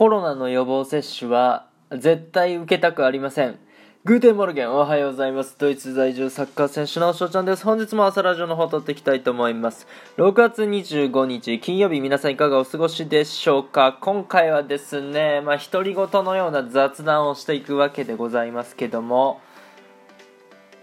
[0.00, 3.58] コロナの予防接種は絶対受けたくありません。
[4.04, 5.56] Guten Morgen おはようございます。
[5.58, 7.64] ドイツ在住サッカー選手の翔ちゃんです。
[7.64, 9.86] 本日も朝ラジオの方撮っていきたいと思います。
[10.16, 13.98] 6月25日金曜日皆さんいかがお過ごしでしょうか？
[14.00, 19.42] 今回はですね、まあ独り言のような雑談をしていくわけでございますけども、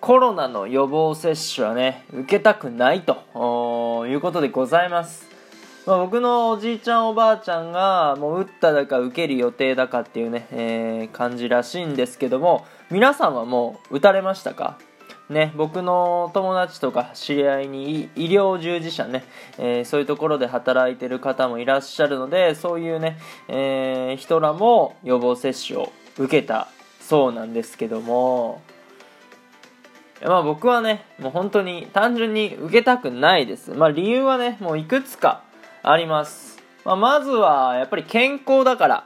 [0.00, 5.28] コロナの予防接種はね、受けたくないということでございます。
[5.90, 14.78] まあ、僕のおじいちゃんおばあちゃんがもう打っただか受ける予定だかっていうね、えー、感じらしいんですけども皆さんはもう打たれましたか？
[15.28, 19.24] ね、僕の友達とか知り合いに医療従事者ね、
[19.58, 23.18] えー、そういうところで働いてる方もいらっしゃるのでそういうね、
[23.48, 26.68] えー、人らも予防接種を受けた
[27.00, 28.62] そうなんですけども
[30.22, 33.72] まあ僕はね、もう本当に単純に受けたくないです。
[33.72, 35.42] まあ理由はね、もういくつか
[35.82, 36.62] あります。
[36.84, 39.04] まあ、まずは、やっぱり健康だから。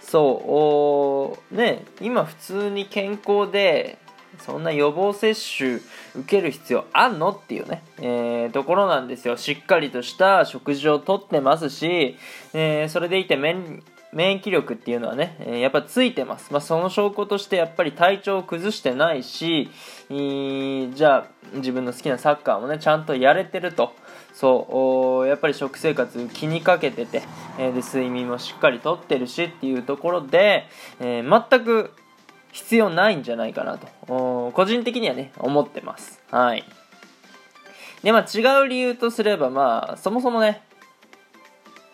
[0.00, 3.98] そう、ね、今普通に健康で、
[4.38, 5.82] そんな予防接種受
[6.26, 7.30] ける必要あんの？
[7.30, 9.36] っていうね、えー、ところなんですよ。
[9.36, 12.16] しっかりとした食事をとってますし、
[12.52, 13.82] えー、それでいて免
[14.14, 16.52] 免疫力っていうのはね、え、やっぱついてます。
[16.52, 19.70] まあ、その証拠としてやっぱり体調を崩してないし、
[20.08, 23.92] じゃあ自分の好きなサッカーもね、ちゃんとやれてると。
[24.32, 27.22] そうやっぱり食生活気にかけてて、
[27.58, 30.66] え、で睡眠もしっかりとってるしっていうところで、
[30.98, 31.92] えー、全く
[32.54, 36.64] 必要ないんじゃないかなと個人的にはね思ってますはい
[38.04, 40.62] でまあ違う理由とすればまあそもそもね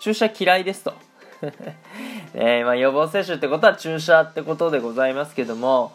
[0.00, 0.94] 注射嫌いですと
[2.34, 5.92] え、まあ、予防接種ってことは注射ってことでございますけども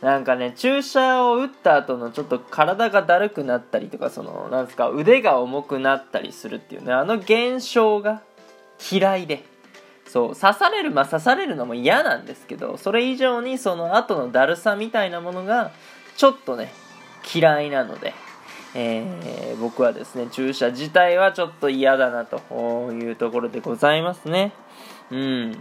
[0.00, 8.22] なんかね、注射を打った後のちょっと体がだるくなったりとか、その、なんですか、腕が重くなったりするっていうね、あの現象が
[8.90, 9.44] 嫌いで。
[10.06, 15.70] そう、刺される、まあ刺されるのも嫌なんですけど、それ以上にその後のだるさみたいなものが、
[16.16, 16.72] ちょっとね、
[17.34, 18.14] 嫌いなので、
[18.74, 24.52] えー、僕はですね、注射自体はちょっと嫌だなというところでございますね。
[25.10, 25.56] うん。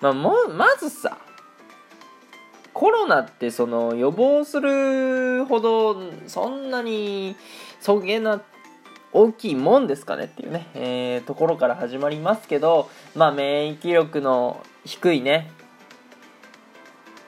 [0.00, 1.18] まあ、も、まずさ、
[2.74, 5.96] コロナってその予防するほど
[6.26, 7.36] そんなに
[7.80, 8.42] そげな
[9.12, 15.50] 大きいもんですかねっていうね、えー、ところから始まりますけど、まあ、免疫力の低いね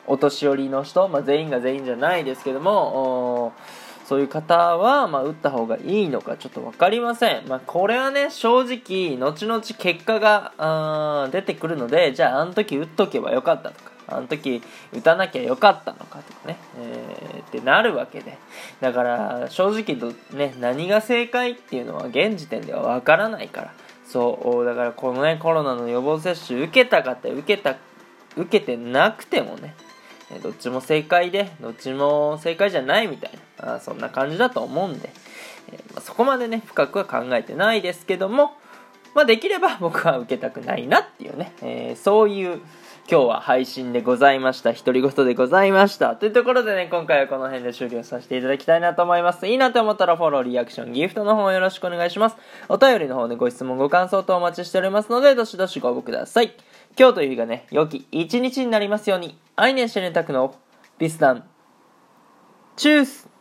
[0.06, 3.52] お年寄りの人、まあ、全員が全員じゃないですけども
[4.04, 7.48] そういう方は、まあ、打った方がいいのかちょっと分かりません。
[7.48, 18.36] まあ、これはね、正直、後々結果が出てくるので、じゃあ、あの時打っとけばよかったとか、あの時打たなきゃよかったのかとかね、えー、ってなるわけで。
[18.80, 23.74] だから、正直ね、何が正解っていうのは現時点ではわからないから。
[24.06, 27.76] そう、だからこのね、コロナの予防接種受けたかって受けた、
[28.36, 29.74] 受けてなくてもね、
[30.42, 35.10] どっちも正解で、どっちも正解じゃないみたいな、あそんな感じだと思うんで、
[35.72, 38.52] え、まあ、そこまでね、深くは考えてないですけども、
[39.14, 42.60] まあ、できれば僕は受けたくないなっていうね、えー、そういう
[43.08, 44.72] 今日は配信でございました。
[44.72, 46.16] 独り言でございました。
[46.16, 49.46] というところでね、今回はこの辺で終了させていただきたいなと思います。
[49.46, 52.36] いいなと思ったらフォロー、リアクション、ギフトの方よろしくお願いします。
[52.70, 56.54] お便りの方でご質問、ご感想とお待ちしておりますので、どしどしご応募ください。
[56.96, 60.54] 今日という日がね、良き一日になりますように、アイネンシェネタクの
[60.98, 61.44] ビスダン、
[62.76, 63.33] チュース。